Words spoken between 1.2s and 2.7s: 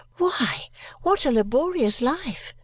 a laborious life!"